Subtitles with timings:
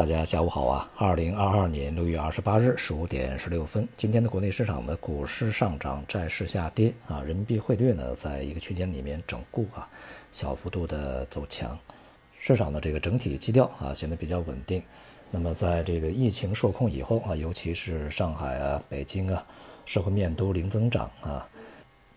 [0.00, 0.90] 大家下午好啊！
[0.96, 9.86] 二零二二年六月二十八日十五点十六分，今天的国内市场的股市上涨，债市下跌啊，人民币汇率呢在一个区间里面整固啊，
[10.32, 11.78] 小幅度的走强，
[12.38, 14.82] 市场的这个整体基调啊显得比较稳定。
[15.30, 19.46] 那么在这个疫情受控以后啊，尤其是上海啊、北京啊，
[19.84, 21.46] 社会面都零增长啊，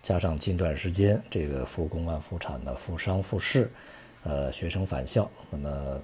[0.00, 3.68] 加上近段时间这个复工啊、复产的复商复市，
[4.22, 6.00] 呃，学生返校，那么。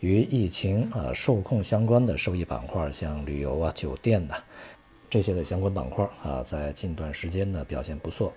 [0.00, 4.34] 与疫情啊受控相关的受益板块，像旅游啊、酒店呐
[5.10, 8.32] 这些的相关板块啊，在近段时间呢表现不错，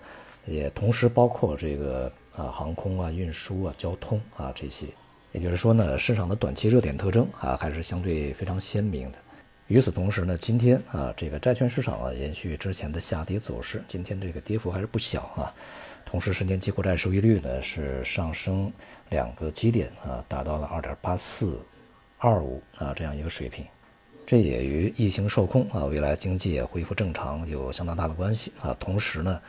[0.46, 4.86] 也同时包括这个啊航空啊、运输啊、交通啊这些，
[5.32, 9.18] 也就是说呢，市场的短期热点特征啊还是相对非常鲜明的。
[9.72, 15.48] 与此同时呢，今天啊这个债券市场啊延续之前的下跌走势，今天这个跌幅还是不小啊。
[16.04, 18.70] 同时，十年期国债收益率呢是上升
[19.08, 21.58] 两个基点啊，达到了二点八四
[22.18, 23.64] 二五啊这样一个水平，
[24.26, 28.76] 这也与疫情受控啊，未来经济也恢复正常有相当大的关系啊。
[28.78, 29.40] 同时呢，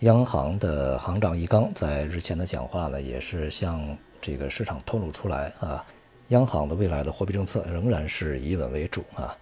[0.00, 5.84] 央行的行长易纲在日前的讲话呢，也是向这个市场透露出来啊，
[6.28, 9.36] 央行的未来的货币政策仍然是以稳为主啊。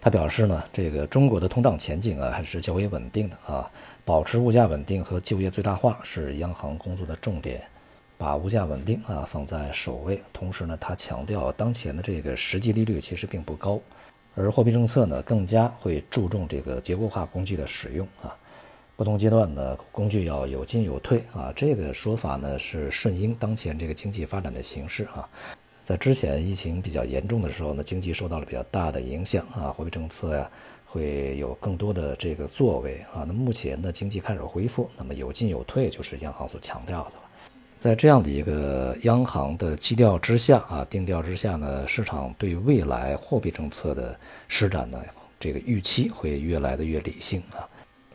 [0.00, 3.68] 他表示呢，这个中国的通胀前景啊还是较为稳定的啊，
[4.04, 7.62] 保持物价稳定和就业最大化是央行工作的重点，
[8.16, 10.22] 把物价稳定啊放在首位。
[10.32, 13.80] 同时呢，他强调当前的这个实际利率其实并不高，
[14.36, 18.32] 而货币政策呢更加会注重这个结构化工具的使用啊，
[18.94, 25.28] 不同阶段呢工具要有进有退啊，这个说法呢是顺应当前这个经济发展的形势啊。
[25.88, 30.50] 在之前疫情比较严重的时候呢，经济受到了比较大的影响啊，货币政策呀
[30.84, 33.24] 会有更多的这个作为啊。
[33.26, 37.22] 那目前呢，经济开始恢复，那么有进有退就是央行所强调的了。
[37.78, 44.14] 在这样的一个央行的基调之下啊，定调之下呢，市场对未来货币政策的
[44.46, 45.00] 施展呢，
[45.40, 47.66] 这个预期会越来的越理性啊。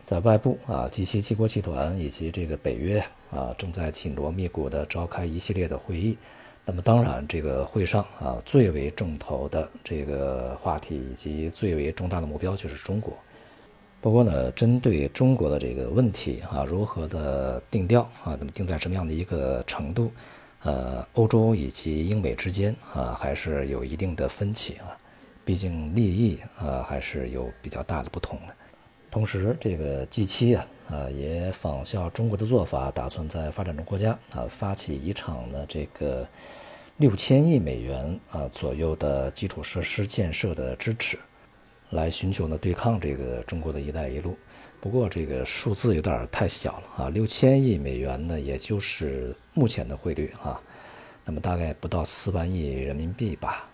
[0.04, 6.16] 在外部啊及其七国集团以及这个北约啊，正在紧锣密鼓的召开一系列的会议。
[6.66, 13.14] 那么当然，这个会上啊，最为重头的这个话题以及最为重大的目标就是中国。
[14.00, 20.10] 不过呢，针对中国的这个问题啊，如何的定调啊，那么定在什么样的一个程度？
[20.62, 24.96] 呃，欧洲以及英美之间啊，还是有一定的分歧啊，
[25.44, 28.54] 毕竟利益啊还是有比较大的不同的。
[29.10, 36.26] 同时，这个 G7 啊，啊也仿效中国的做法，打算在发展中国家啊发起一场呢这个
[36.98, 41.18] 六千亿美元啊左右的基础设施建设的支持，
[41.90, 44.36] 来寻求呢对抗这个中国的一带一路。
[44.80, 50.60] 不过这个数字有点太小了啊，六千亿美元呢，也就是目前的汇率啊，
[51.24, 53.66] 那么大概不到四万亿人民币吧。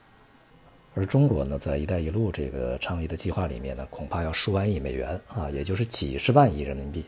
[0.94, 7.04] 而中国呢，在“一带一路”这个倡议的计划里面呢，恐怕要数万亿美元啊，也就是几十万亿人民币。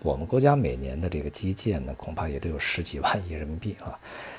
[0.00, 3.98] 我们国家每年的这个基建呢，恐怕也都有十几万亿人民币啊。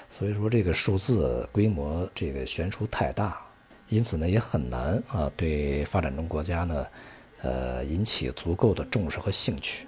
[0.10, 3.38] 所以说，这个数字规模这个悬殊太大，
[3.90, 6.88] 因此呢，也很难啊，对发展中国家呢，
[7.42, 9.86] 呃，引起足够的重视和兴趣。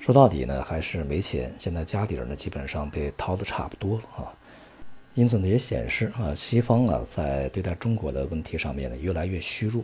[0.00, 1.54] 说到底呢，还是没钱。
[1.58, 4.32] 现在家底儿呢，基本上被掏得差不多了啊。
[5.14, 9.82] 因此呢，也显示啊，西方啊在对待中国的问题上面呢越来越虚弱。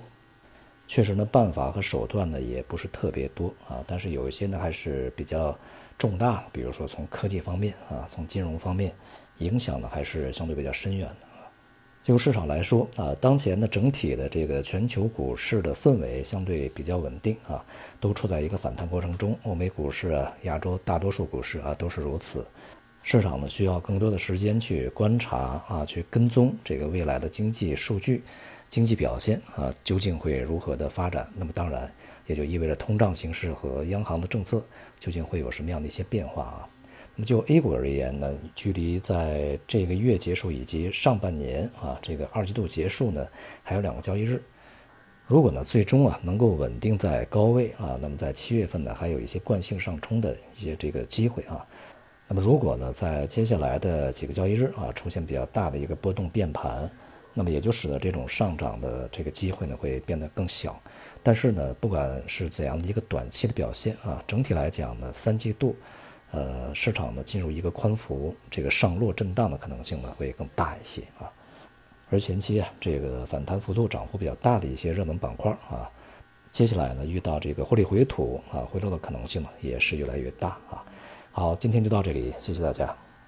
[0.88, 5.56] 确实呢，办法和手段呢也不是特别多啊，但是有一些呢还是比较
[5.96, 8.92] 重大，比如说从科技方面啊，从金融方面，
[9.38, 11.46] 影响呢还是相对比较深远的啊。
[12.02, 17.64] 就市场来说啊，当前的整体的这个全球股市的氛围相对比较稳定啊，
[18.00, 19.38] 都处在一个反弹过程中。
[19.44, 22.44] 欧美股市啊，亚洲大多数股市啊都是如此。
[23.02, 28.22] 市场呢需要更多的时间去观察啊，去跟踪这个未来的经济数据、
[28.68, 31.28] 经济表现啊，究竟会如何的发展？
[31.34, 31.90] 那么当然
[32.26, 34.62] 也就意味着通胀形势和央行的政策
[34.98, 36.68] 究竟会有什么样的一些变化啊？
[37.16, 43.26] 那么就 A 股而言呢，距离在这个月结束以及上半年啊这个二季度结束呢，
[43.62, 44.40] 还有两个交易日。
[45.26, 51.66] 如果呢最终啊能够稳定在高位啊，那么在七月份呢还有一些惯性上冲的一些这个机会啊。
[52.32, 56.88] 那么如果呢，在接下来的几个交易日啊，出现比较大的一个波动变盘，
[57.34, 60.80] 那么也就使得这种上涨的这个机会呢会变得更小。
[61.24, 65.74] 但是呢，不管是怎样的一个短期的表现啊，整体来讲呢，三季度，
[66.30, 71.26] 呃，市场呢进入一个宽幅这个上落震荡的可能性呢会更大一些啊。
[72.10, 75.90] 而前期啊，这个反弹幅度涨幅比较大的一些热门板块啊，
[76.48, 80.84] 接下来呢遇到这个获利回吐啊回落的可能性呢也是越来越大啊。
[81.32, 82.94] 好，今天就到这里，谢谢大家。